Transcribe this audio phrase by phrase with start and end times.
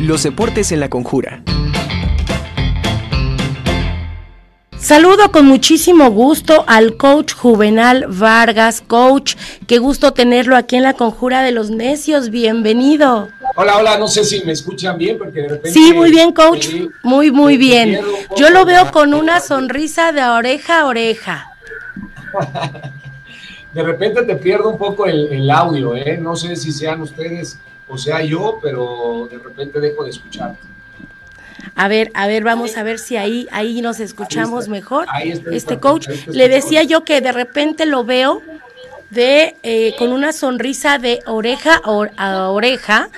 [0.00, 1.42] Los deportes en la conjura.
[4.78, 8.80] Saludo con muchísimo gusto al coach Juvenal Vargas.
[8.80, 9.34] Coach,
[9.66, 12.30] qué gusto tenerlo aquí en la Conjura de los Necios.
[12.30, 13.28] Bienvenido.
[13.56, 15.72] Hola, hola, no sé si me escuchan bien porque de repente...
[15.72, 16.68] Sí, muy bien, coach.
[17.02, 18.00] muy, muy bien.
[18.36, 21.50] Yo lo veo con una sonrisa de oreja a oreja.
[23.74, 26.18] de repente te pierdo un poco el, el audio, ¿eh?
[26.18, 27.58] No sé si sean ustedes
[27.88, 30.60] o sea yo, pero de repente dejo de escucharte.
[31.74, 35.06] A ver, a ver, vamos a ver si ahí, ahí nos escuchamos mejor.
[35.52, 38.42] este coach, le decía yo que de repente lo veo
[39.10, 41.80] de eh, con una sonrisa de oreja
[42.16, 43.08] a oreja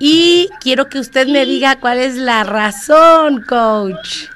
[0.00, 4.28] y quiero que usted me diga cuál es la razón, coach.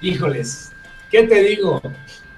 [0.00, 0.72] Híjoles,
[1.10, 1.82] ¿qué te digo?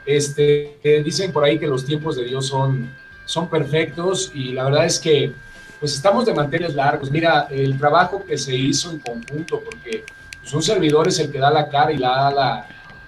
[0.06, 2.90] Este, eh, dicen por ahí que los tiempos de Dios son,
[3.24, 5.32] son perfectos y la verdad es que
[5.82, 7.10] pues estamos de manteles largos.
[7.10, 10.04] Mira, el trabajo que se hizo en conjunto, porque
[10.40, 12.30] pues, un servidor es el que da la cara y la,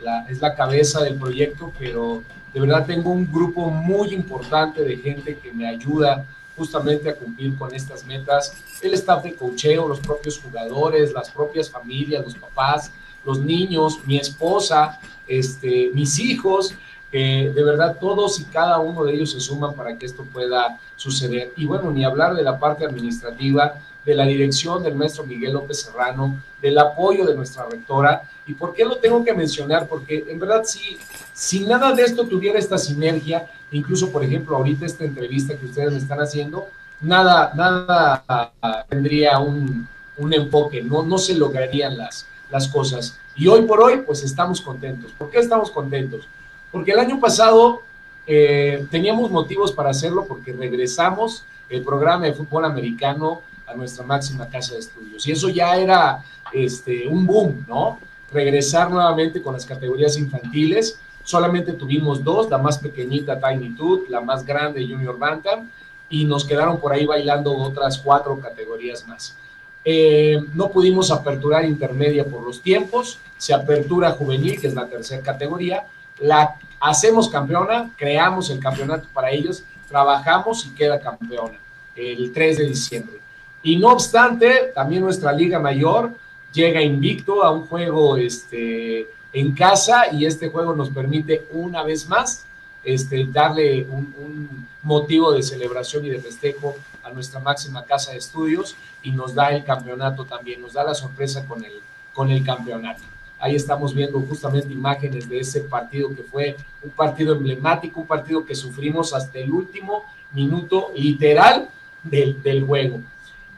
[0.02, 4.96] la, es la cabeza del proyecto, pero de verdad tengo un grupo muy importante de
[4.96, 8.56] gente que me ayuda justamente a cumplir con estas metas.
[8.82, 12.90] El staff de cocheo, los propios jugadores, las propias familias, los papás,
[13.24, 16.74] los niños, mi esposa, este, mis hijos
[17.18, 21.52] de verdad todos y cada uno de ellos se suman para que esto pueda suceder.
[21.56, 25.80] Y bueno, ni hablar de la parte administrativa, de la dirección del maestro Miguel López
[25.80, 28.28] Serrano, del apoyo de nuestra rectora.
[28.46, 29.88] ¿Y por qué lo tengo que mencionar?
[29.88, 35.04] Porque en verdad, si, nada de esto tuviera esta sinergia, incluso por ejemplo ahorita esta
[35.04, 36.66] entrevista que ustedes me están haciendo,
[37.00, 38.52] nada, nada
[38.88, 43.18] tendría un, un enfoque, no, no se lograrían las, las cosas.
[43.36, 45.12] Y hoy por hoy, pues estamos contentos.
[45.12, 46.28] ¿Por qué estamos contentos?
[46.74, 47.82] Porque el año pasado
[48.26, 54.48] eh, teníamos motivos para hacerlo porque regresamos el programa de fútbol americano a nuestra máxima
[54.48, 55.24] casa de estudios.
[55.24, 58.00] Y eso ya era este, un boom, ¿no?
[58.32, 60.98] Regresar nuevamente con las categorías infantiles.
[61.22, 65.70] Solamente tuvimos dos, la más pequeñita Tiny Toot, la más grande Junior Bantam,
[66.10, 69.36] y nos quedaron por ahí bailando otras cuatro categorías más.
[69.84, 75.22] Eh, no pudimos aperturar intermedia por los tiempos, se apertura juvenil, que es la tercera
[75.22, 75.86] categoría,
[76.18, 81.58] la hacemos campeona, creamos el campeonato para ellos, trabajamos y queda campeona
[81.96, 83.18] el 3 de diciembre.
[83.62, 86.10] Y no obstante, también nuestra liga mayor
[86.52, 92.08] llega invicto a un juego este, en casa y este juego nos permite una vez
[92.08, 92.44] más
[92.84, 98.18] este, darle un, un, motivo de celebración y de festejo a nuestra máxima casa de
[98.18, 101.72] estudios y nos da el campeonato también, nos da la sorpresa con el,
[102.12, 103.02] con el campeonato.
[103.44, 108.42] Ahí estamos viendo justamente imágenes de ese partido que fue un partido emblemático, un partido
[108.42, 111.68] que sufrimos hasta el último minuto literal
[112.02, 113.00] del, juego.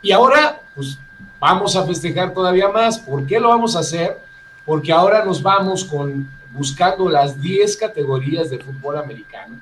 [0.02, 0.98] Y ahora, pues
[1.38, 2.98] vamos a festejar todavía más.
[2.98, 4.18] ¿Por qué lo vamos a hacer?
[4.64, 9.54] Porque ahora nos vamos con buscando las 10 categorías de fútbol americano.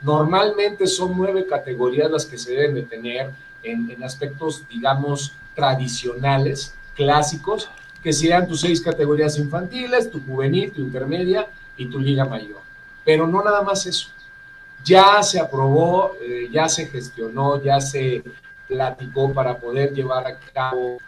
[0.00, 3.32] Normalmente son nueve categorías las que se deben de tener
[3.64, 7.68] en, en aspectos, digamos, tradicionales, clásicos,
[8.02, 12.60] que sean tus seis categorías infantiles, tu juvenil, tu intermedia y tu liga mayor.
[13.04, 14.08] Pero no nada más eso.
[14.84, 18.22] Ya se aprobó, eh, ya se gestionó, ya se
[18.66, 20.98] platicó para poder llevar a cabo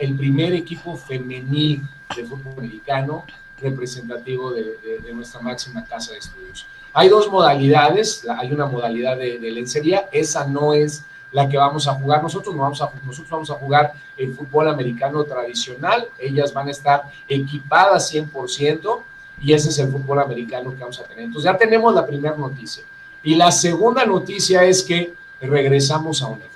[0.00, 1.82] el primer equipo femenil
[2.16, 3.24] de fútbol americano
[3.60, 6.66] representativo de, nuestra máxima casa de estudios.
[6.92, 11.94] Hay dos modalidades, hay una modalidad de lencería, esa no es la que vamos a
[11.94, 12.56] jugar nosotros.
[12.56, 16.08] Vamos a, nosotros vamos a jugar el fútbol americano tradicional.
[16.18, 19.00] Ellas van a estar equipadas 100%
[19.42, 21.24] y ese es el fútbol americano que vamos a tener.
[21.24, 22.84] Entonces ya tenemos la primera noticia.
[23.24, 26.46] Y la segunda noticia es que regresamos a UNED.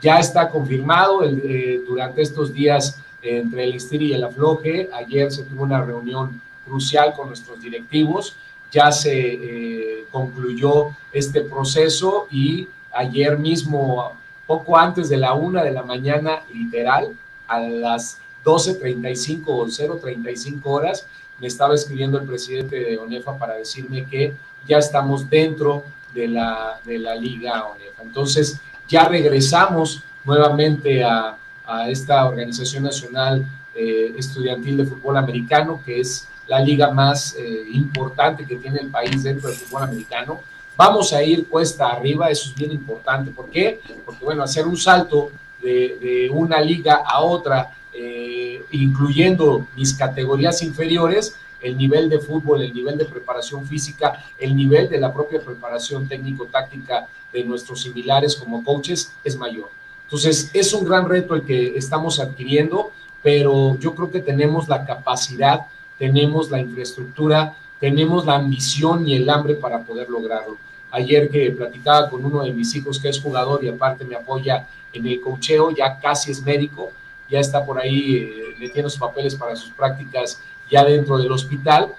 [0.00, 4.88] Ya está confirmado eh, durante estos días eh, entre el ISTIR y el Afloje.
[4.94, 8.34] Ayer se tuvo una reunión crucial con nuestros directivos.
[8.72, 12.66] Ya se eh, concluyó este proceso y
[12.96, 14.12] ayer mismo,
[14.46, 21.06] poco antes de la una de la mañana, literal, a las 12.35 o 0.35 horas,
[21.38, 24.34] me estaba escribiendo el presidente de ONEFA para decirme que
[24.66, 25.84] ya estamos dentro
[26.14, 28.02] de la, de la Liga ONEFA.
[28.02, 31.36] Entonces, ya regresamos nuevamente a,
[31.66, 33.44] a esta Organización Nacional
[33.74, 38.88] eh, Estudiantil de Fútbol Americano, que es la liga más eh, importante que tiene el
[38.88, 40.40] país dentro del fútbol americano
[40.76, 43.30] Vamos a ir cuesta arriba, eso es bien importante.
[43.30, 43.80] ¿Por qué?
[44.04, 45.30] Porque, bueno, hacer un salto
[45.62, 52.74] de, una liga a otra, eh, incluyendo mis categorías inferiores, el nivel de fútbol, el
[52.74, 58.62] nivel de preparación física, el nivel de la propia preparación técnico-táctica de nuestros similares como
[58.62, 59.70] coaches es mayor.
[60.04, 64.84] Entonces, es un gran reto el que estamos adquiriendo, pero yo creo que tenemos la
[64.84, 65.66] capacidad,
[65.98, 70.58] tenemos la infraestructura, tenemos la ambición y el hambre para poder lograrlo.
[70.96, 74.66] Ayer que platicaba con uno de mis hijos que es jugador y aparte me apoya
[74.94, 76.90] en el cocheo, ya casi es médico,
[77.28, 80.40] ya está por ahí, eh, le tiene sus papeles para sus prácticas
[80.70, 81.92] ya dentro del hospital.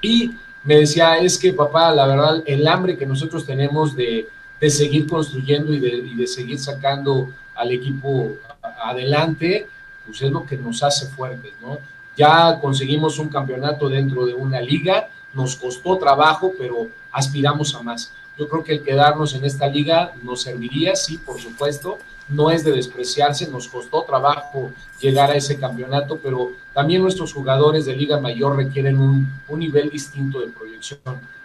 [0.00, 0.30] Y
[0.64, 4.26] me decía, es que papá, la verdad, el hambre que nosotros tenemos de,
[4.58, 8.32] de seguir construyendo y de, y de, seguir sacando al equipo
[8.82, 9.66] adelante,
[10.06, 11.76] pues es lo que nos hace fuertes, ¿no?
[12.16, 18.12] Ya conseguimos un campeonato dentro de una liga, nos costó trabajo, pero aspiramos a más.
[18.38, 21.98] Yo creo que el quedarnos en esta liga nos serviría, sí, por supuesto,
[22.28, 27.86] no es de despreciarse, nos costó trabajo llegar a ese campeonato, pero también nuestros jugadores
[27.86, 31.00] de Liga Mayor requieren un, un, nivel distinto de proyección.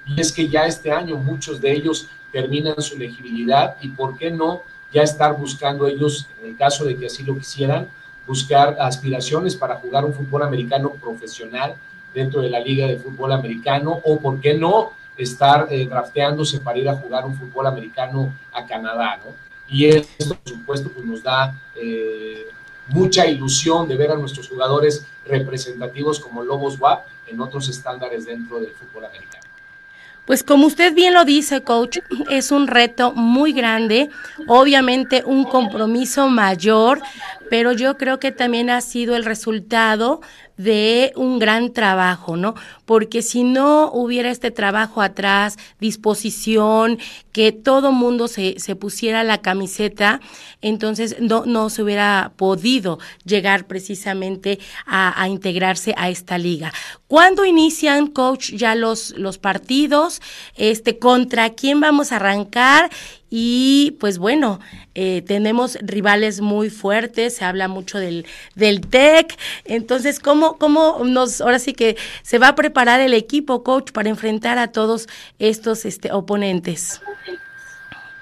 [0.08, 4.32] Y es que ya este año muchos de ellos terminan su elegibilidad y por qué
[4.32, 7.88] no ya estar buscando ellos, en el caso de que así lo quisieran,
[8.26, 11.76] buscar aspiraciones para jugar un fútbol americano profesional
[12.14, 16.78] dentro de la Liga de Fútbol Americano o por qué no estar eh, drafteándose para
[16.78, 19.32] ir a jugar un fútbol americano a Canadá, ¿no?
[19.68, 22.46] Y esto, por supuesto, pues nos da eh,
[22.88, 28.60] mucha ilusión de ver a nuestros jugadores representativos como Lobos WAP en otros estándares dentro
[28.60, 29.42] del fútbol americano.
[30.26, 31.98] Pues como usted bien lo dice, coach,
[32.30, 34.10] es un reto muy grande,
[34.48, 37.02] obviamente un compromiso mayor,
[37.50, 40.22] pero yo creo que también ha sido el resultado
[40.64, 42.54] de un gran trabajo, ¿no?
[42.86, 47.00] Porque si no hubiera este trabajo atrás, disposición,
[47.32, 50.22] que todo mundo se, se pusiera la camiseta,
[50.62, 56.72] entonces no, no se hubiera podido llegar precisamente a, a integrarse a esta liga.
[57.08, 60.22] ¿Cuándo inician, coach, ya los, los partidos?
[60.56, 62.92] Este, ¿Contra quién vamos a arrancar?
[63.34, 64.60] Y pues bueno,
[64.94, 68.26] eh, tenemos rivales muy fuertes, se habla mucho del,
[68.56, 69.38] del TEC.
[69.64, 74.10] Entonces, ¿cómo, ¿cómo nos, ahora sí que se va a preparar el equipo, coach, para
[74.10, 75.08] enfrentar a todos
[75.40, 77.02] estos este, oponentes?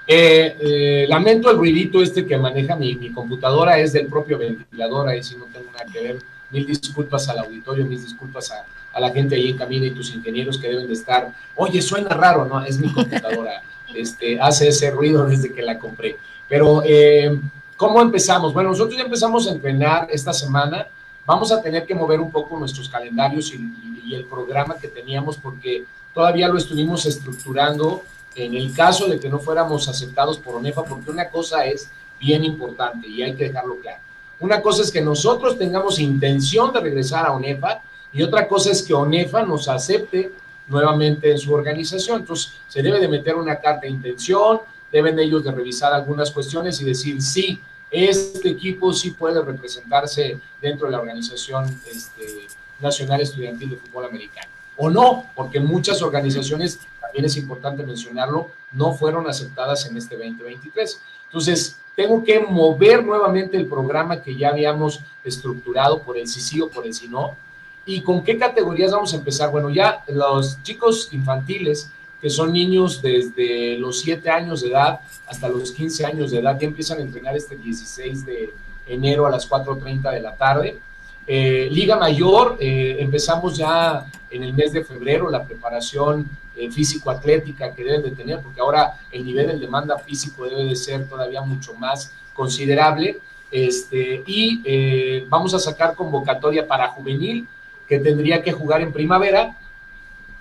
[0.06, 5.08] Eh, eh, lamento el ruidito este que maneja mi, mi, computadora, es del propio ventilador,
[5.08, 6.18] ahí sí no tengo nada que ver.
[6.52, 10.14] Mil disculpas al auditorio, mil disculpas a, a la gente ahí en cabina y tus
[10.14, 12.64] ingenieros que deben de estar, oye, suena raro, ¿no?
[12.64, 13.64] Es mi computadora
[13.94, 16.16] este, hace ese ruido desde que la compré.
[16.48, 17.38] Pero, eh,
[17.76, 18.52] ¿cómo empezamos?
[18.52, 20.86] Bueno, nosotros ya empezamos a entrenar esta semana.
[21.24, 25.84] Vamos a tener que mover un poco nuestros calendarios y, el programa que teníamos porque
[26.12, 28.02] todavía lo estuvimos estructurando
[28.34, 31.88] en el caso de que no fuéramos aceptados por ONEFA, porque una cosa es
[32.18, 34.00] bien importante y hay que dejarlo claro.
[34.40, 37.82] Una cosa es que nosotros tengamos intención de regresar a ONEFA
[38.12, 40.32] y otra cosa es que ONEFA nos acepte
[40.70, 42.20] nuevamente en su organización.
[42.20, 46.80] Entonces, se debe de meter una carta de intención, deben ellos de revisar algunas cuestiones
[46.80, 52.46] y decir, sí, este equipo sí puede representarse dentro de la Organización este,
[52.80, 54.48] Nacional Estudiantil de Fútbol Americano.
[54.76, 61.00] O no, porque muchas organizaciones, también es importante mencionarlo, no fueron aceptadas en este 2023.
[61.26, 66.60] Entonces, tengo que mover nuevamente el programa que ya habíamos estructurado por el sí sí
[66.60, 67.36] o por el sí no,
[67.86, 69.50] ¿Y con qué categorías vamos a empezar?
[69.50, 71.90] Bueno, ya los chicos infantiles,
[72.20, 76.58] que son niños desde los 7 años de edad hasta los 15 años de edad,
[76.58, 78.52] ya empiezan a entrenar este 16 de
[78.86, 80.78] enero a las 4.30 de la tarde.
[81.26, 87.74] Eh, Liga Mayor, eh, empezamos ya en el mes de febrero la preparación eh, físico-atlética
[87.74, 91.40] que deben de tener, porque ahora el nivel de demanda físico debe de ser todavía
[91.40, 93.18] mucho más considerable.
[93.50, 97.48] Este, y vamos a sacar convocatoria para juvenil,
[97.90, 99.58] que tendría que jugar en primavera,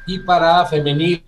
[0.05, 1.23] y para femenil,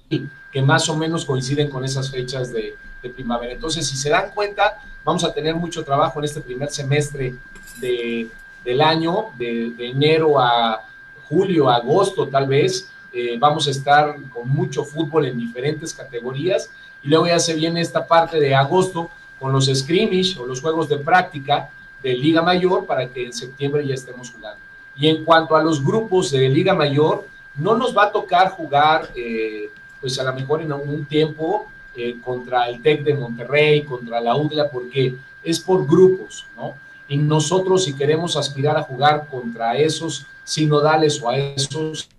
[0.51, 2.75] que más o menos coinciden con esas fechas de,
[3.15, 3.53] primavera.
[3.53, 7.33] Entonces, si se dan cuenta, vamos a tener mucho trabajo en este primer semestre
[7.77, 8.27] de,
[8.63, 10.87] del año, de, de, enero a
[11.27, 12.91] julio, agosto tal vez.
[13.11, 16.69] Eh, vamos a estar con mucho fútbol en diferentes categorías
[17.01, 19.09] y luego ya se viene esta parte de agosto
[19.39, 21.71] con los scrimmage o los juegos de práctica
[22.03, 24.70] de Liga Mayor para que en septiembre ya estemos jugando.
[24.95, 29.09] Y en cuanto a los grupos de Liga Mayor, no nos va a tocar jugar,
[29.15, 29.69] eh,
[29.99, 34.35] pues a lo mejor en algún tiempo, eh, contra el TEC de Monterrey, contra la
[34.35, 36.75] UDLA, porque es por grupos, ¿no?
[37.07, 42.09] Y nosotros, si queremos aspirar a jugar contra esos sinodales o a esos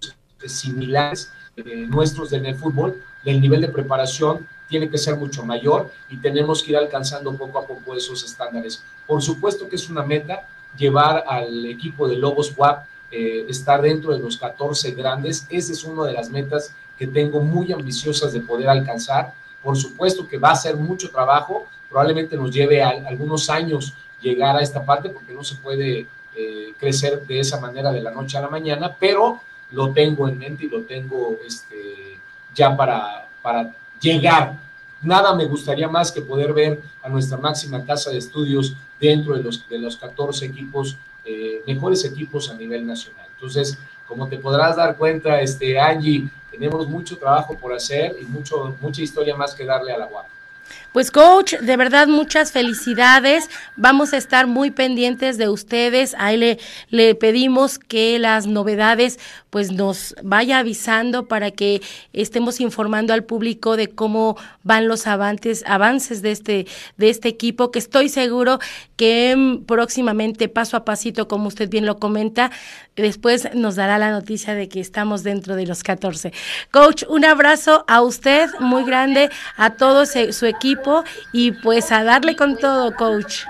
[0.45, 5.91] similares eh, nuestros en el fútbol, el nivel de preparación tiene que ser mucho mayor
[6.11, 8.83] y tenemos que ir alcanzando poco a poco esos estándares.
[9.07, 14.13] Por supuesto que es una meta, llevar al equipo de Lobos WAP, eh, estar dentro
[14.13, 15.47] de los 14 grandes.
[15.51, 19.35] Esa es una de las metas que tengo muy ambiciosas de poder alcanzar.
[19.63, 24.63] Por supuesto que va a ser mucho trabajo, probablemente nos lleve algunos años llegar a
[24.63, 28.41] esta parte porque no se puede eh, crecer de esa manera de la noche a
[28.41, 29.41] la mañana, pero
[29.73, 32.19] lo tengo en mente y lo tengo este,
[32.55, 34.55] ya para, para llegar.
[35.03, 39.43] Nada me gustaría más que poder ver a nuestra máxima casa de estudios dentro de
[39.43, 43.27] los, de los 14 equipos, eh, mejores equipos a nivel nacional.
[43.35, 48.77] Entonces, como te podrás dar cuenta, este, Angie, tenemos mucho trabajo por hacer y mucho,
[48.81, 50.29] mucha historia más que darle a la guapa.
[50.93, 53.49] Pues coach, de verdad muchas felicidades.
[53.77, 56.15] Vamos a estar muy pendientes de ustedes.
[56.19, 59.19] Ahí le, le pedimos que las novedades
[59.51, 61.83] pues nos vaya avisando para que
[62.15, 67.71] estemos informando al público de cómo van los avances, avances de este, de este equipo,
[67.71, 68.59] que estoy seguro
[68.97, 72.51] que mm, próximamente, paso a pasito, como usted bien lo comenta,
[72.97, 76.33] después nos dará la noticia de que estamos dentro de los 14.
[76.71, 80.62] Coach, un abrazo a usted muy grande, a todo su equipo
[81.33, 83.45] y pues a darle con todo, coach.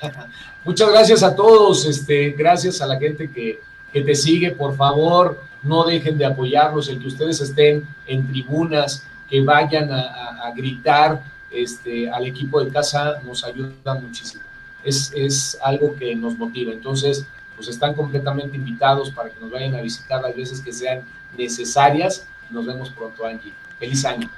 [0.64, 3.60] Muchas gracias a todos, este, gracias a la gente que
[3.92, 9.04] que te sigue, por favor, no dejen de apoyarnos, el que ustedes estén en tribunas,
[9.28, 14.42] que vayan a, gritar este, al equipo de casa, nos ayuda muchísimo.
[14.84, 16.72] Es, es algo que nos motiva.
[16.72, 17.24] Entonces,
[17.56, 21.02] pues están completamente invitados para que nos vayan a visitar las veces que sean
[21.38, 22.26] necesarias.
[22.50, 23.52] Nos vemos pronto, Angie.
[23.78, 24.28] Feliz año.